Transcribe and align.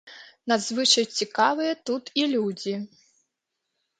Надзвычай 0.51 1.05
цікавыя 1.25 1.73
тут 1.89 2.03
і 2.21 2.25
людзі. 2.33 2.73